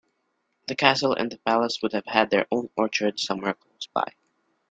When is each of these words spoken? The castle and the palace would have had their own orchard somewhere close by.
The 0.67 0.75
castle 0.75 1.13
and 1.13 1.31
the 1.31 1.37
palace 1.37 1.83
would 1.83 1.93
have 1.93 2.07
had 2.07 2.31
their 2.31 2.47
own 2.51 2.71
orchard 2.75 3.19
somewhere 3.19 3.53
close 3.53 3.87
by. 3.93 4.13